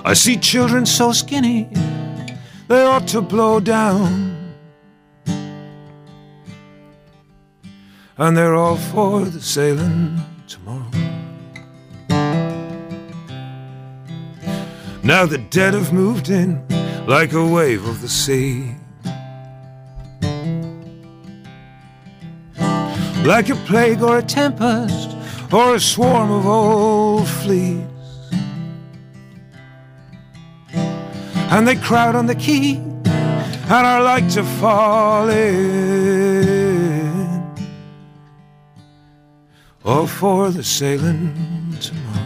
I 0.04 0.14
see 0.14 0.36
children 0.36 0.86
so 0.86 1.12
skinny 1.12 1.68
they 2.68 2.84
ought 2.84 3.08
to 3.08 3.20
blow 3.20 3.58
down. 3.58 4.54
And 8.16 8.36
they're 8.36 8.54
all 8.54 8.76
for 8.76 9.24
the 9.24 9.40
sailing 9.40 10.20
tomorrow. 10.46 10.89
Now 15.10 15.26
the 15.26 15.38
dead 15.38 15.74
have 15.74 15.92
moved 15.92 16.30
in 16.30 16.64
like 17.08 17.32
a 17.32 17.44
wave 17.44 17.84
of 17.84 18.00
the 18.00 18.08
sea. 18.08 18.76
Like 23.24 23.48
a 23.48 23.56
plague 23.66 24.02
or 24.02 24.18
a 24.18 24.22
tempest 24.22 25.16
or 25.52 25.74
a 25.74 25.80
swarm 25.80 26.30
of 26.30 26.46
old 26.46 27.26
fleas. 27.26 27.82
And 31.50 31.66
they 31.66 31.74
crowd 31.74 32.14
on 32.14 32.26
the 32.26 32.36
quay 32.36 32.76
and 32.76 33.84
are 33.92 34.04
like 34.04 34.28
to 34.34 34.44
fall 34.60 35.28
in. 35.28 36.30
All 39.84 40.06
for 40.06 40.50
the 40.50 40.62
sailing 40.62 41.76
tomorrow. 41.80 42.19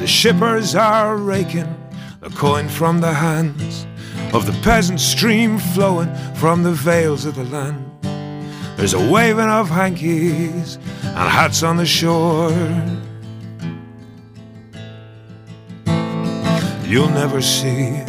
The 0.00 0.06
shippers 0.06 0.74
are 0.74 1.18
raking 1.18 1.68
the 2.20 2.30
coin 2.30 2.66
from 2.70 3.02
the 3.02 3.12
hands 3.12 3.86
of 4.32 4.46
the 4.46 4.58
peasant 4.62 4.98
stream 4.98 5.58
flowing 5.58 6.12
from 6.36 6.62
the 6.62 6.72
vales 6.72 7.26
of 7.26 7.34
the 7.34 7.44
land. 7.44 7.84
There's 8.78 8.94
a 8.94 9.10
waving 9.10 9.50
of 9.50 9.68
hankies 9.68 10.76
and 11.02 11.28
hats 11.28 11.62
on 11.62 11.76
the 11.76 11.84
shore. 11.84 12.50
You'll 16.88 17.10
never 17.10 17.42
see 17.42 18.02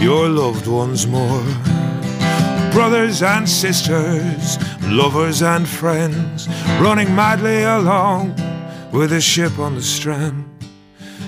your 0.00 0.28
loved 0.28 0.68
ones 0.68 1.04
more. 1.04 1.42
Brothers 2.72 3.24
and 3.24 3.48
sisters, 3.48 4.56
lovers 4.84 5.42
and 5.42 5.66
friends, 5.66 6.46
running 6.80 7.12
madly 7.16 7.64
along 7.64 8.36
with 8.92 9.12
a 9.12 9.20
ship 9.20 9.58
on 9.58 9.74
the 9.74 9.82
strand. 9.82 10.53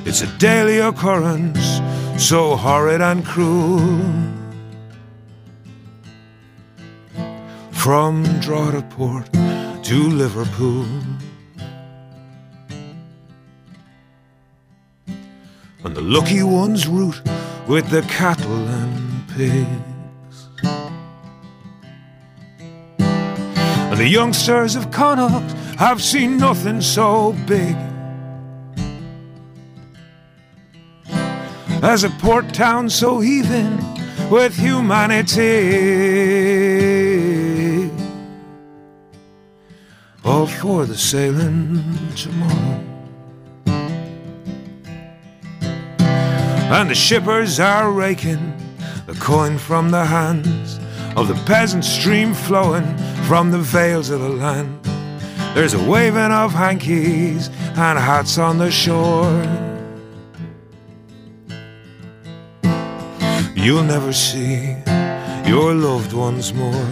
It's 0.08 0.22
a 0.22 0.38
daily 0.38 0.78
occurrence, 0.78 1.80
so 2.16 2.54
horrid 2.54 3.00
and 3.00 3.26
cruel. 3.26 3.80
From 7.72 8.22
Drogheda 8.38 8.82
to 9.82 10.08
Liverpool. 10.08 10.86
And 15.84 15.96
the 15.96 16.00
lucky 16.00 16.44
ones 16.44 16.86
root 16.86 17.20
with 17.66 17.90
the 17.90 18.02
cattle 18.02 18.68
and 18.68 19.28
pigs. 19.30 20.48
And 22.98 23.98
the 23.98 24.08
youngsters 24.08 24.76
of 24.76 24.92
Connacht 24.92 25.52
have 25.78 26.00
seen 26.00 26.36
nothing 26.38 26.80
so 26.80 27.32
big. 27.46 27.76
As 31.86 32.02
a 32.02 32.10
port 32.10 32.52
town 32.52 32.90
so 32.90 33.20
heaving 33.20 33.78
with 34.28 34.56
humanity. 34.56 35.36
All 40.24 40.48
for 40.48 40.84
the 40.84 40.96
sailing 40.98 41.84
tomorrow. 42.16 42.82
And 46.76 46.90
the 46.90 46.94
shippers 46.96 47.60
are 47.60 47.92
raking 47.92 48.52
the 49.06 49.14
coin 49.14 49.56
from 49.56 49.92
the 49.92 50.04
hands 50.04 50.80
of 51.16 51.28
the 51.28 51.40
peasant 51.46 51.84
stream 51.84 52.34
flowing 52.34 52.96
from 53.28 53.52
the 53.52 53.60
vales 53.60 54.10
of 54.10 54.20
the 54.20 54.28
land. 54.28 54.84
There's 55.54 55.74
a 55.74 55.88
waving 55.88 56.32
of 56.32 56.52
hankies 56.52 57.46
and 57.76 57.96
hats 57.96 58.38
on 58.38 58.58
the 58.58 58.72
shore. 58.72 59.75
You'll 63.66 63.82
never 63.82 64.12
see 64.12 64.76
your 65.44 65.74
loved 65.74 66.12
ones 66.12 66.54
more. 66.54 66.88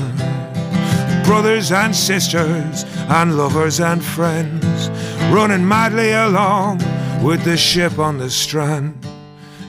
Brothers 1.25 1.71
and 1.71 1.95
sisters, 1.95 2.83
and 3.09 3.38
lovers 3.38 3.78
and 3.78 4.02
friends, 4.02 4.88
running 5.33 5.69
madly 5.69 6.11
along 6.11 6.78
with 7.23 7.45
the 7.45 7.57
ship 7.57 8.00
on 8.00 8.19
the 8.19 8.28
strand. 8.28 9.07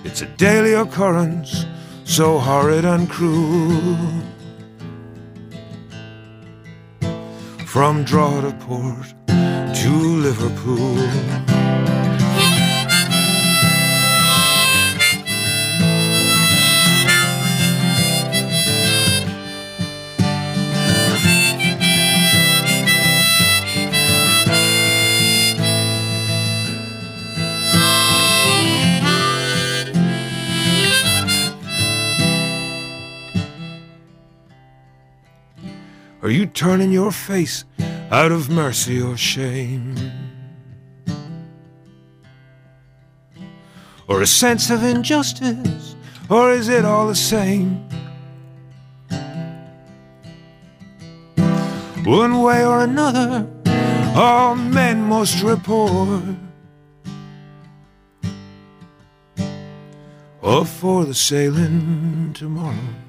It's 0.04 0.24
a 0.24 0.26
daily 0.38 0.74
occurrence, 0.74 1.68
so 2.06 2.40
horrid 2.40 2.86
and 2.86 3.08
cruel. 3.08 4.00
From 7.68 8.04
Drogheda 8.04 8.58
Port 8.62 9.14
to 9.28 9.92
Liverpool. 10.26 11.85
Turning 36.56 36.90
your 36.92 37.12
face 37.12 37.66
out 38.10 38.32
of 38.32 38.50
mercy 38.50 39.02
or 39.02 39.18
shame? 39.18 39.96
Or 44.08 44.22
a 44.22 44.28
sense 44.28 44.70
of 44.70 44.84
injustice? 44.84 45.96
Or 46.30 46.52
is 46.52 46.70
it 46.70 46.86
all 46.86 47.08
the 47.08 47.16
same? 47.16 47.88
One 52.06 52.42
way 52.42 52.66
or 52.66 52.82
another, 52.82 53.48
all 54.16 54.56
men 54.56 55.02
must 55.02 55.44
report. 55.44 56.24
Off 60.42 60.70
for 60.70 61.04
the 61.04 61.16
sailing 61.16 62.32
tomorrow. 62.34 63.05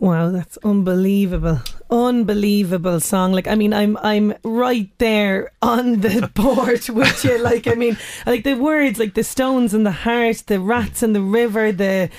Wow, 0.00 0.30
that's 0.30 0.56
unbelievable. 0.58 1.60
Unbelievable 1.90 3.00
song. 3.00 3.32
Like 3.32 3.48
I 3.48 3.56
mean 3.56 3.72
I'm 3.72 3.96
I'm 3.98 4.34
right 4.44 4.90
there 4.98 5.50
on 5.60 6.00
the 6.00 6.30
board 6.34 6.88
with 6.88 7.24
you. 7.24 7.38
Like 7.38 7.66
I 7.66 7.74
mean 7.74 7.98
like 8.24 8.44
the 8.44 8.54
words 8.54 8.98
like 8.98 9.14
the 9.14 9.24
stones 9.24 9.74
and 9.74 9.84
the 9.84 9.90
heart, 9.90 10.44
the 10.46 10.60
rats 10.60 11.02
and 11.02 11.16
the 11.16 11.20
river, 11.20 11.72
the 11.72 12.10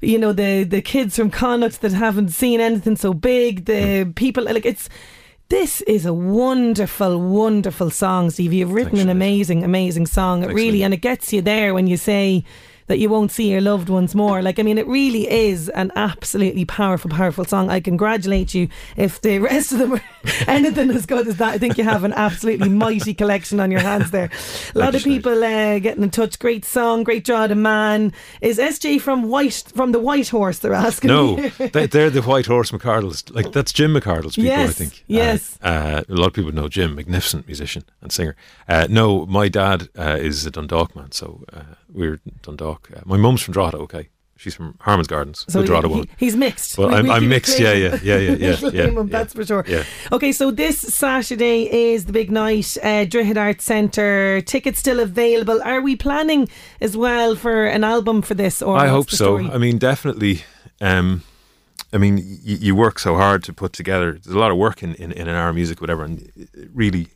you 0.00 0.18
know, 0.18 0.32
the 0.32 0.64
the 0.64 0.80
kids 0.80 1.16
from 1.16 1.30
Connacht 1.30 1.82
that 1.82 1.92
haven't 1.92 2.30
seen 2.30 2.60
anything 2.60 2.96
so 2.96 3.12
big, 3.12 3.66
the 3.66 4.10
people 4.14 4.44
like 4.44 4.64
it's 4.64 4.88
this 5.48 5.80
is 5.82 6.06
a 6.06 6.14
wonderful, 6.14 7.20
wonderful 7.20 7.90
song, 7.90 8.30
Stevie. 8.30 8.56
You've 8.56 8.72
written 8.72 8.96
Thanks, 8.96 9.04
an 9.04 9.10
amazing, 9.10 9.62
amazing 9.62 10.06
song. 10.06 10.42
It 10.42 10.46
Thanks, 10.46 10.56
really, 10.56 10.82
and 10.82 10.92
it 10.92 11.02
gets 11.02 11.32
you 11.32 11.40
there 11.40 11.72
when 11.72 11.86
you 11.86 11.96
say 11.96 12.44
that 12.88 12.98
you 12.98 13.08
won't 13.08 13.30
see 13.32 13.50
your 13.50 13.60
loved 13.60 13.88
ones 13.88 14.14
more. 14.14 14.42
Like, 14.42 14.58
I 14.58 14.62
mean, 14.62 14.78
it 14.78 14.86
really 14.86 15.28
is 15.30 15.68
an 15.70 15.90
absolutely 15.96 16.64
powerful, 16.64 17.10
powerful 17.10 17.44
song. 17.44 17.70
I 17.70 17.80
congratulate 17.80 18.54
you 18.54 18.68
if 18.96 19.20
the 19.20 19.38
rest 19.50 19.72
of 19.72 19.78
them 19.78 19.94
are 19.94 20.02
anything 20.46 20.90
as 20.90 21.06
good 21.06 21.26
as 21.28 21.36
that. 21.38 21.54
I 21.54 21.58
think 21.58 21.78
you 21.78 21.84
have 21.84 22.04
an 22.04 22.12
absolutely 22.12 22.68
mighty 22.84 23.14
collection 23.14 23.60
on 23.60 23.70
your 23.70 23.80
hands 23.80 24.10
there. 24.10 24.30
A 24.74 24.78
lot 24.78 24.94
of 24.94 25.02
people 25.02 25.42
uh, 25.44 25.78
getting 25.78 26.02
in 26.02 26.10
touch. 26.10 26.38
Great 26.38 26.64
song, 26.64 27.02
great 27.02 27.24
draw 27.24 27.46
to 27.46 27.54
man. 27.54 28.12
Is 28.40 28.58
SJ 28.58 29.00
from 29.00 29.24
White 29.24 29.64
from 29.74 29.92
the 29.92 29.98
White 30.00 30.28
Horse? 30.28 30.58
They're 30.58 30.72
asking. 30.74 31.08
No, 31.08 31.36
they, 31.36 31.86
they're 31.86 32.10
the 32.10 32.22
White 32.22 32.46
Horse 32.46 32.70
McArdles. 32.70 33.34
Like 33.34 33.52
that's 33.52 33.72
Jim 33.72 33.94
McArdle's 33.94 34.36
people, 34.36 34.48
Yes, 34.50 34.70
I 34.70 34.72
think. 34.72 35.04
yes. 35.06 35.58
Uh, 35.62 35.66
uh, 35.66 36.02
a 36.08 36.14
lot 36.14 36.28
of 36.28 36.32
people 36.32 36.52
know 36.52 36.68
Jim, 36.68 36.94
magnificent 36.94 37.46
musician 37.46 37.84
and 38.00 38.10
singer. 38.10 38.34
Uh, 38.68 38.86
no, 38.88 39.26
my 39.26 39.48
dad 39.48 39.88
uh, 39.98 40.16
is 40.18 40.44
a 40.46 40.50
Dundalk 40.50 40.94
man, 40.96 41.12
so 41.12 41.44
uh, 41.88 41.92
we're 41.92 42.20
Dundalk. 42.42 42.90
Uh, 42.96 43.00
my 43.04 43.16
mum's 43.16 43.42
from 43.42 43.52
Drogheda. 43.54 43.78
Okay, 43.78 44.08
she's 44.36 44.54
from 44.54 44.76
Harmon's 44.80 45.08
Gardens. 45.08 45.44
So 45.48 45.60
good 45.60 45.66
Drogheda 45.66 45.88
he- 45.88 45.94
woman. 45.94 46.08
he's 46.18 46.36
mixed. 46.36 46.76
Well, 46.78 46.88
We- 46.88 46.94
I'm, 46.94 47.04
we 47.04 47.10
I'm 47.10 47.28
mixed. 47.28 47.58
Yeah, 47.58 47.72
yeah, 47.72 47.98
yeah, 48.02 48.18
yeah, 48.18 48.36
yeah. 48.36 48.56
Yeah, 48.72 48.84
him, 48.86 48.94
yeah. 48.96 49.02
that's 49.08 49.34
for 49.34 49.44
sure. 49.44 49.64
Yeah. 49.68 49.84
Okay, 50.12 50.32
so 50.32 50.50
this 50.50 50.78
Saturday 50.80 51.68
is 51.92 52.04
the 52.06 52.12
big 52.12 52.30
night, 52.30 52.76
uh, 52.82 53.04
Drogheda 53.04 53.40
Arts 53.40 53.64
Centre. 53.64 54.40
Tickets 54.42 54.78
still 54.78 55.00
available. 55.00 55.60
Are 55.62 55.80
we 55.80 55.96
planning 55.96 56.48
as 56.80 56.96
well 56.96 57.34
for 57.36 57.66
an 57.66 57.84
album 57.84 58.22
for 58.22 58.34
this? 58.34 58.62
Or 58.62 58.76
I 58.78 58.88
hope 58.88 59.10
so. 59.10 59.38
I 59.38 59.58
mean, 59.58 59.78
definitely. 59.78 60.44
Um, 60.80 61.22
I 61.92 61.98
mean, 61.98 62.16
y- 62.16 62.58
you 62.60 62.74
work 62.74 62.98
so 62.98 63.14
hard 63.16 63.42
to 63.44 63.52
put 63.52 63.72
together. 63.72 64.12
There's 64.12 64.34
a 64.34 64.38
lot 64.38 64.50
of 64.50 64.58
work 64.58 64.82
in, 64.82 64.94
in, 64.96 65.12
in 65.12 65.28
an 65.28 65.34
hour 65.34 65.52
music, 65.52 65.80
whatever, 65.80 66.02
and 66.04 66.20
it 66.36 66.68
really, 66.74 67.08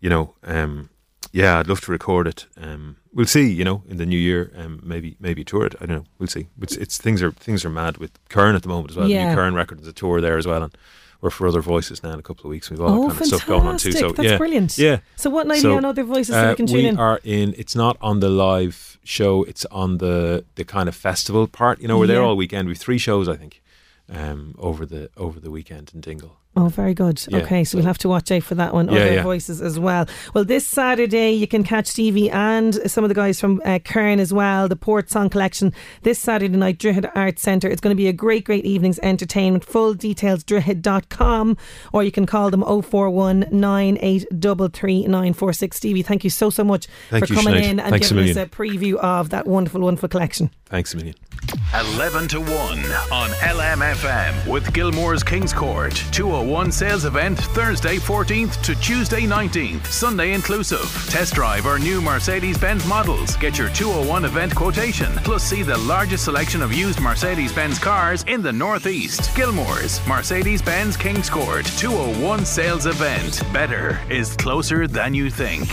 you 0.00 0.08
know, 0.10 0.34
um, 0.44 0.90
yeah, 1.32 1.58
I'd 1.58 1.68
love 1.68 1.80
to 1.82 1.90
record 1.92 2.26
it. 2.26 2.46
Um, 2.60 2.96
we'll 3.12 3.26
see. 3.26 3.50
You 3.52 3.64
know, 3.64 3.82
in 3.88 3.96
the 3.96 4.06
new 4.06 4.18
year, 4.18 4.52
um, 4.56 4.80
maybe 4.82 5.16
maybe 5.20 5.44
tour 5.44 5.66
it. 5.66 5.74
I 5.80 5.86
don't 5.86 5.96
know. 5.96 6.04
We'll 6.18 6.28
see. 6.28 6.48
It's, 6.60 6.76
it's 6.76 6.98
things 6.98 7.22
are 7.22 7.32
things 7.32 7.64
are 7.64 7.70
mad 7.70 7.98
with 7.98 8.12
Kern 8.28 8.54
at 8.54 8.62
the 8.62 8.68
moment 8.68 8.90
as 8.90 8.96
well. 8.96 9.06
The 9.06 9.14
Yeah. 9.14 9.28
new 9.30 9.34
Kern 9.34 9.54
record 9.54 9.80
is 9.80 9.88
a 9.88 9.92
tour 9.92 10.20
there 10.20 10.36
as 10.38 10.46
well, 10.46 10.62
and 10.62 10.76
we're 11.20 11.30
for 11.30 11.48
other 11.48 11.60
voices 11.62 12.02
now 12.02 12.12
in 12.12 12.18
a 12.18 12.22
couple 12.22 12.44
of 12.44 12.50
weeks. 12.50 12.70
We've 12.70 12.80
all 12.80 13.04
Oh, 13.04 13.08
kind 13.08 13.20
of 13.20 13.26
stuff 13.26 13.46
going 13.46 13.66
on 13.66 13.78
too. 13.78 13.92
So. 13.92 14.12
That's 14.12 14.28
yeah, 14.28 14.36
brilliant. 14.38 14.76
Yeah. 14.78 14.98
So 15.16 15.30
what 15.30 15.46
night 15.46 15.60
So, 15.62 15.68
are 15.68 15.72
you 15.72 15.76
on 15.78 15.84
Other 15.86 16.04
Voices 16.04 16.34
so 16.34 16.46
uh, 16.46 16.50
we 16.50 16.56
can 16.56 16.66
tune 16.66 16.76
we 16.76 16.86
in? 16.86 16.98
are 16.98 17.20
in. 17.24 17.54
It's 17.56 17.74
not 17.74 17.96
on 18.00 18.20
the 18.20 18.28
live 18.28 18.98
show. 19.02 19.42
It's 19.44 19.64
on 19.66 19.98
the 19.98 20.44
the 20.56 20.64
kind 20.64 20.88
of 20.88 20.94
festival 20.94 21.46
part. 21.46 21.80
You 21.80 21.88
know, 21.88 21.98
we're 21.98 22.06
there 22.06 22.22
all 22.22 22.36
weekend. 22.36 22.68
We've 22.68 22.78
three 22.78 22.98
shows, 22.98 23.28
I 23.28 23.36
think, 23.36 23.62
um, 24.08 24.54
over 24.58 24.84
the 24.86 25.10
over 25.16 25.40
the 25.40 25.50
weekend 25.50 25.90
in 25.94 26.00
Dingle. 26.00 26.36
Oh, 26.58 26.68
very 26.68 26.94
good. 26.94 27.22
Yeah, 27.28 27.38
okay, 27.38 27.64
so, 27.64 27.76
we'll 27.76 27.86
have 27.86 27.98
to 27.98 28.08
watch 28.08 28.32
out 28.32 28.42
for 28.42 28.54
that 28.54 28.72
one. 28.72 28.88
Yeah, 28.88 29.00
Other 29.00 29.14
yeah. 29.14 29.22
voices 29.22 29.60
as 29.60 29.78
well. 29.78 30.06
Well, 30.32 30.44
this 30.44 30.66
Saturday 30.66 31.32
you 31.32 31.46
can 31.46 31.62
catch 31.62 31.86
Stevie 31.86 32.30
and 32.30 32.74
some 32.90 33.04
of 33.04 33.08
the 33.08 33.14
guys 33.14 33.38
from 33.38 33.60
uh, 33.64 33.78
Kern 33.80 34.20
as 34.20 34.32
well. 34.32 34.66
The 34.66 34.76
Port 34.76 35.10
Song 35.10 35.28
Collection 35.28 35.74
this 36.02 36.18
Saturday 36.18 36.56
night, 36.56 36.78
Drogheda 36.78 37.12
Arts 37.14 37.42
Centre. 37.42 37.68
It's 37.68 37.82
going 37.82 37.94
to 37.94 37.96
be 37.96 38.08
a 38.08 38.12
great, 38.12 38.44
great 38.44 38.64
evening's 38.64 38.98
entertainment. 39.00 39.64
Full 39.64 39.94
details 39.94 40.42
drogheda.com 40.44 41.58
or 41.92 42.02
you 42.02 42.10
can 42.10 42.24
call 42.24 42.50
them 42.50 42.62
041 42.62 43.46
946. 43.50 45.76
Stevie, 45.76 46.02
thank 46.02 46.24
you 46.24 46.30
so 46.30 46.48
so 46.48 46.64
much 46.64 46.86
Thank 47.10 47.26
for 47.26 47.34
you, 47.34 47.40
coming 47.40 47.60
Sinead. 47.60 47.70
in 47.70 47.80
and 47.80 47.90
Thanks 47.90 48.08
giving 48.08 48.30
us 48.30 48.36
a 48.36 48.46
preview 48.46 48.94
of 48.94 49.28
that 49.30 49.46
wonderful, 49.46 49.82
wonderful 49.82 50.08
collection. 50.08 50.50
Thanks 50.66 50.94
a 50.94 50.96
million. 50.96 51.14
11 51.74 52.28
to 52.28 52.40
1 52.40 52.48
on 52.48 53.28
LMFM 53.40 54.46
with 54.46 54.72
Gilmore's 54.72 55.22
Kings 55.22 55.52
Court. 55.52 55.92
201 56.12 56.70
sales 56.70 57.04
event 57.04 57.38
Thursday 57.38 57.96
14th 57.96 58.62
to 58.62 58.74
Tuesday 58.76 59.22
19th, 59.22 59.84
Sunday 59.86 60.32
inclusive. 60.32 60.88
Test 61.10 61.34
drive 61.34 61.66
our 61.66 61.78
new 61.78 62.00
Mercedes 62.00 62.56
Benz 62.56 62.86
models. 62.86 63.36
Get 63.36 63.58
your 63.58 63.68
201 63.70 64.24
event 64.24 64.54
quotation. 64.54 65.12
Plus, 65.16 65.42
see 65.42 65.62
the 65.62 65.76
largest 65.78 66.24
selection 66.24 66.62
of 66.62 66.72
used 66.72 67.00
Mercedes 67.00 67.52
Benz 67.52 67.80
cars 67.80 68.24
in 68.28 68.42
the 68.42 68.52
Northeast. 68.52 69.34
Gilmore's 69.34 70.00
Mercedes 70.06 70.62
Benz 70.62 70.96
Kings 70.96 71.28
Court 71.28 71.66
201 71.66 72.46
sales 72.46 72.86
event. 72.86 73.42
Better 73.52 74.00
is 74.08 74.36
closer 74.36 74.86
than 74.86 75.14
you 75.14 75.30
think. 75.30 75.68